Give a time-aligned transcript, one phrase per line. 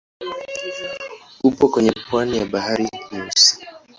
[1.43, 3.61] Upo kwenye pwani ya Bahari Nyeusi.